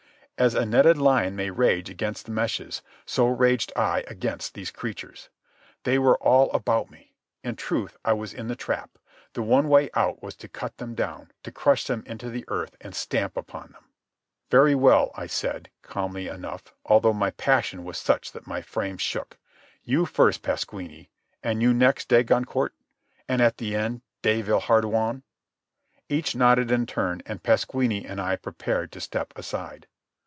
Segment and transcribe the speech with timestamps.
[0.37, 5.29] As a netted lion may rage against the meshes, so raged I against these creatures.
[5.83, 7.13] They were all about me.
[7.43, 8.97] In truth, I was in the trap.
[9.33, 12.75] The one way out was to cut them down, to crush them into the earth
[12.81, 13.83] and stamp upon them.
[14.49, 19.37] "Very well," I said, calmly enough, although my passion was such that my frame shook.
[19.83, 21.11] "You first, Pasquini.
[21.43, 22.73] And you next, de Goncourt?
[23.29, 25.21] And at the end, de Villehardouin?"
[26.09, 29.85] Each nodded in turn and Pasquini and I prepared to step aside.